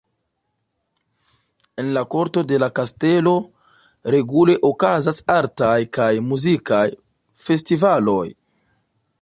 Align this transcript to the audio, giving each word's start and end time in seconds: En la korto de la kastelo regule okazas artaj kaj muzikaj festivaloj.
En 1.83 1.91
la 1.97 2.01
korto 2.15 2.43
de 2.53 2.57
la 2.63 2.69
kastelo 2.79 3.35
regule 4.15 4.57
okazas 4.73 5.23
artaj 5.37 5.77
kaj 5.99 6.11
muzikaj 6.33 6.85
festivaloj. 7.47 8.27